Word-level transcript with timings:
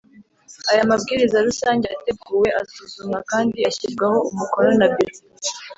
Aya 0.71 0.89
mabwiriza 0.89 1.37
rusange 1.47 1.85
yateguwe 1.93 2.49
asuzumwa 2.61 3.17
kandi 3.31 3.57
ashyirwaho 3.69 4.17
umukono 4.31 4.71
na 4.79 4.87
Biro 4.93 5.15